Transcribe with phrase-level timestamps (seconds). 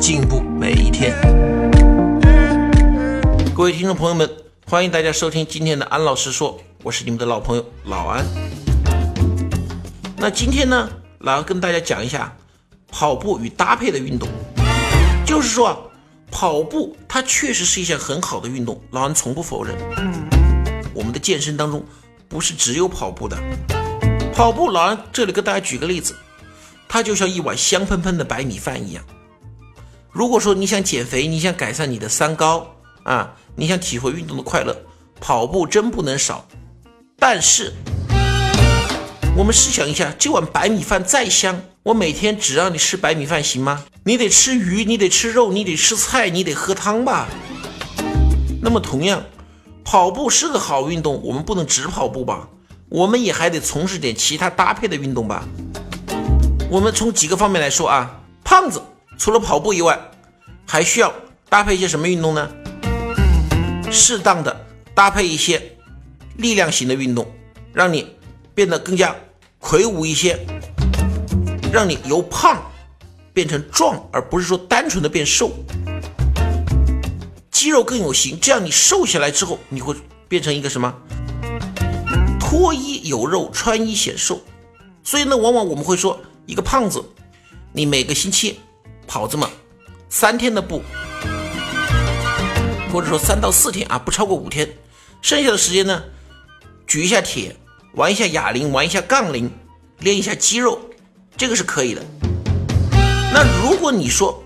[0.00, 1.14] 进步每一天。
[3.54, 4.28] 各位听众朋友们，
[4.66, 8.24] 欢迎大家收听今天的安老师说，我是你们的老朋友老安。
[10.16, 10.88] 那今天呢，
[11.18, 12.34] 老安跟大家讲一下
[12.88, 14.26] 跑步与搭配的运动，
[15.26, 15.90] 就是说，
[16.30, 19.76] 跑步它确实是一项很好的运动，老安从不否认。
[20.94, 21.84] 我们的健身当中
[22.26, 23.36] 不是只有跑步的。
[24.32, 26.16] 跑步，老安这里跟大家举个例子，
[26.88, 29.04] 它就像一碗香喷喷的白米饭一样。
[30.12, 32.74] 如果说你想减肥，你想改善你的三高
[33.04, 34.76] 啊，你想体会运动的快乐，
[35.20, 36.44] 跑步真不能少。
[37.16, 37.72] 但是，
[39.36, 43.84] 我们试想一下，这碗白米饭再香，我每天只让你吃白米饭行吗？
[44.02, 47.28] 你得吃鱼，你得吃肉，你得吃菜，你得喝汤吧。
[48.60, 49.22] 那么同样，
[49.84, 52.48] 跑步是个好运动，我们不能只跑步吧？
[52.88, 55.44] 我们也还得从事点其他搭配的运动吧。
[56.68, 58.82] 我们从几个方面来说啊，胖子
[59.20, 60.00] 除了跑步以外，
[60.66, 61.12] 还需要
[61.50, 62.50] 搭配一些什么运动呢？
[63.92, 65.76] 适当的搭配一些
[66.38, 67.30] 力量型的运动，
[67.74, 68.16] 让你
[68.54, 69.14] 变得更加
[69.58, 70.38] 魁梧一些，
[71.70, 72.62] 让你由胖
[73.34, 75.52] 变成壮，而不是说单纯的变瘦，
[77.50, 78.40] 肌肉更有型。
[78.40, 79.94] 这样你瘦下来之后，你会
[80.28, 80.94] 变成一个什么？
[82.40, 84.40] 脱衣有肉，穿衣显瘦，
[85.04, 87.04] 所以呢，往往我们会说，一个胖子，
[87.74, 88.58] 你每个星期
[89.10, 89.50] 跑这么
[90.08, 90.82] 三天的步，
[92.92, 94.72] 或者说三到四天啊，不超过五天，
[95.20, 96.00] 剩下的时间呢，
[96.86, 97.56] 举一下铁，
[97.94, 99.50] 玩一下哑铃，玩一下杠铃，
[99.98, 100.80] 练一下肌肉，
[101.36, 102.06] 这个是可以的。
[103.32, 104.44] 那如果你说，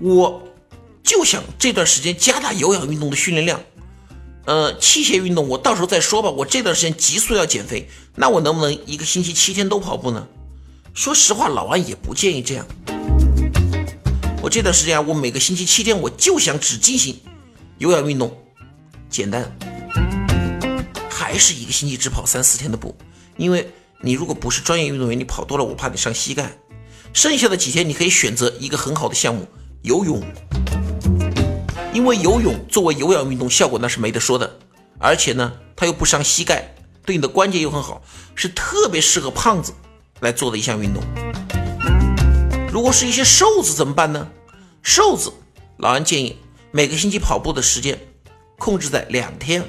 [0.00, 0.42] 我
[1.02, 3.60] 就想这段时间加大有氧运动的训练量。
[4.46, 6.30] 呃，器械运动我到时候再说吧。
[6.30, 10.26] 我这段时间急速要减肥，那我能不能一个星期七天都跑步呢？
[10.94, 12.66] 说实话，老安也不建议这样。
[14.46, 17.18] 我这段时间啊，我每个星期七天，我就想只进行
[17.78, 18.32] 有氧运动，
[19.10, 19.44] 简单，
[21.10, 22.96] 还是一个星期只跑三四天的步。
[23.36, 23.68] 因为
[24.00, 26.56] 你如果不是专业运动员，你跑多了，我怕你伤膝盖。
[27.12, 29.48] 剩下的几天，你可以选择一个很好的项目——
[29.82, 30.22] 游泳。
[31.92, 34.60] 因为游泳作为有氧运动，效果那是没得说的，
[35.00, 36.72] 而且呢，它又不伤膝盖，
[37.04, 38.00] 对你的关节又很好，
[38.36, 39.74] 是特别适合胖子
[40.20, 41.02] 来做的一项运动。
[42.76, 44.28] 如果是一些瘦子怎么办呢？
[44.82, 45.32] 瘦子，
[45.78, 46.36] 老安建议
[46.72, 47.98] 每个星期跑步的时间
[48.58, 49.64] 控制在两天，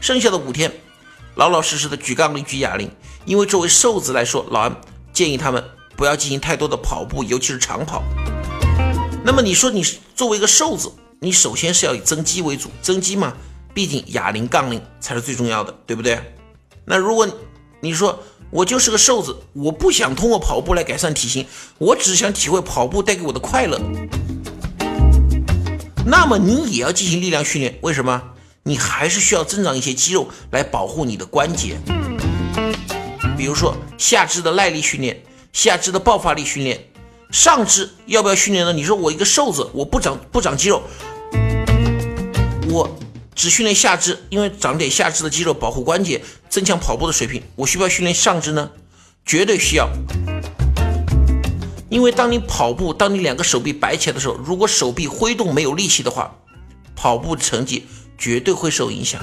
[0.00, 0.72] 剩下的五天
[1.34, 2.90] 老老实实的举杠铃、举哑铃。
[3.26, 4.74] 因为作为瘦子来说，老安
[5.12, 5.62] 建议他们
[5.94, 8.02] 不要进行太多的跑步，尤其是长跑。
[9.22, 9.84] 那么你说你
[10.16, 10.90] 作为一个瘦子，
[11.20, 13.36] 你首先是要以增肌为主，增肌嘛，
[13.74, 16.18] 毕竟哑铃、杠铃才是最重要的，对不对？
[16.86, 17.28] 那如果
[17.80, 18.18] 你说
[18.52, 21.46] 我就是个瘦子，我不想通过跑步来改善体型，
[21.78, 23.80] 我只想体会跑步带给我的快乐，
[26.04, 27.78] 那么你也要进行力量训练。
[27.80, 28.22] 为什么？
[28.64, 31.78] 你还是需要增长一些肌肉来保护你的关节，
[33.38, 35.22] 比如说下肢的耐力训练、
[35.54, 36.78] 下肢的爆发力训练。
[37.30, 38.72] 上肢要不要训练呢？
[38.74, 40.82] 你说我一个瘦子，我不长不长肌肉。
[43.32, 47.42] 我只训练下肢，因为长点下肢的肌肉保护关节，增强跑步的水平。
[47.56, 48.70] 我需不需要训练上肢呢？
[49.24, 49.88] 绝对需要。
[51.88, 56.36] 因为当你跑步，当你两个手臂摆起来的时候，如果手臂挥动没有力气的话，
[56.94, 57.86] 跑步成绩
[58.18, 59.22] 绝对会受影响。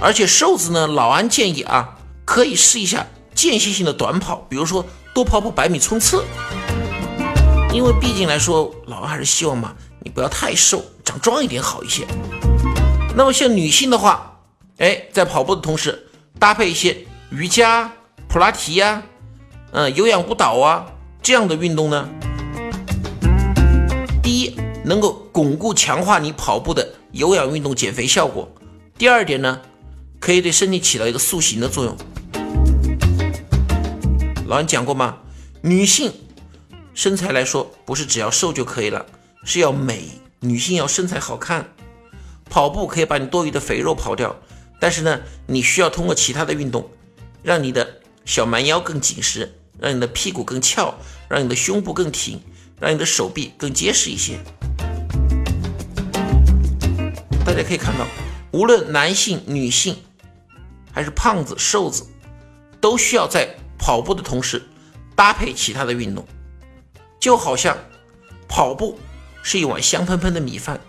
[0.00, 6.24] 而且瘦子呢，老安建议啊，可以试一下间歇性的短跑，比如说多跑跑百米冲刺。
[7.70, 12.06] 因为毕竟来说，老安还是希望嘛，你不要太瘦，长壮一点好一些。
[13.16, 14.40] 那么像女性的话，
[14.78, 16.08] 哎，在跑步的同时
[16.38, 17.92] 搭配一些瑜伽、
[18.26, 19.04] 普拉提呀，
[19.70, 20.84] 嗯，有氧舞蹈啊
[21.22, 22.08] 这样的运动呢，
[24.20, 28.48] 第一能够巩固强化你跑步的有氧运动减肥效果；
[28.98, 29.60] 第二点呢，
[30.18, 31.96] 可以对身体起到一个塑形的作用。
[34.46, 35.18] 老安讲过吗？
[35.62, 36.12] 女性
[36.94, 39.06] 身材来说，不是只要瘦就可以了，
[39.44, 40.08] 是要美。
[40.40, 41.73] 女性要身材好看。
[42.48, 44.36] 跑步可以把你多余的肥肉跑掉，
[44.80, 46.88] 但是呢，你需要通过其他的运动，
[47.42, 50.94] 让你的小蛮腰更紧实，让你的屁股更翘，
[51.28, 52.40] 让你的胸部更挺，
[52.80, 54.38] 让你的手臂更结实一些。
[57.44, 58.06] 大家可以看到，
[58.52, 59.96] 无论男性、女性，
[60.92, 62.06] 还是胖子、瘦子，
[62.80, 64.62] 都需要在跑步的同时
[65.14, 66.26] 搭配其他的运动，
[67.20, 67.76] 就好像
[68.48, 68.98] 跑步
[69.42, 70.80] 是一碗香喷喷的米饭，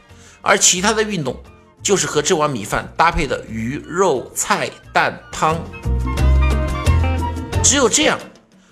[0.48, 1.36] 而其他的运动
[1.82, 5.58] 就是和这碗米饭搭配的鱼、肉、菜、蛋、汤。
[7.64, 8.20] 只有这样，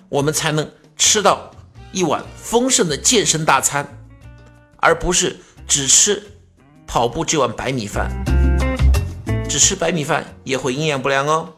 [0.08, 1.50] 我们才能吃到
[1.90, 3.86] 一碗丰盛的健身大餐，
[4.76, 5.36] 而不是
[5.66, 6.22] 只吃
[6.86, 8.08] 跑步这碗白米饭。
[9.48, 11.48] 只吃白米饭也会营养不良哦。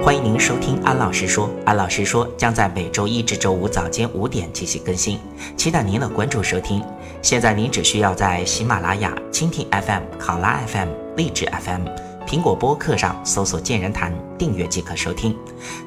[0.00, 5.18] 欢迎您收听安老师说，安老师说将在每周一至周五早间五点进行更新，
[5.56, 6.82] 期待您的关注收听。
[7.22, 11.86] 现在您只需要在喜马拉雅、蜻蜓 FM、考拉 FM、荔枝 FM、
[12.26, 15.36] 苹果播客上搜索“健人谈”，订阅即可收听。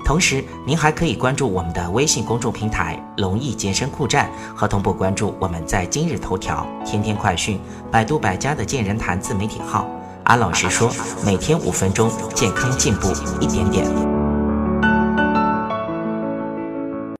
[0.05, 7.59] 同时，您还可以关注我们的微信公众平台“龙易健身酷站”，和同步关注我们在今日头条、天天快讯、
[7.91, 9.85] 百度百家的“健人谈”自媒体号。
[10.23, 10.89] 安老师说，
[11.25, 13.11] 每天五分钟，健康进步
[13.41, 14.14] 一点点。